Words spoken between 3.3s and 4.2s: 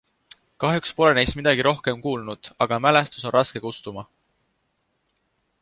on raske kustuma.